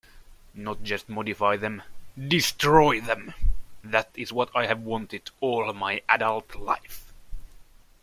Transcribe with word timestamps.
Not 0.55 0.81
just 0.81 1.09
modify 1.09 1.57
them-destroy 1.57 3.01
them...That 3.01 4.09
is 4.15 4.33
what 4.33 4.49
I 4.55 4.65
have 4.65 4.79
wanted 4.79 5.29
all 5.41 5.71
my 5.73 6.01
adult 6.09 6.55
life. 6.55 7.13